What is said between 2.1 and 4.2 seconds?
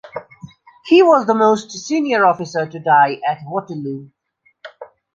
officer to die at Waterloo.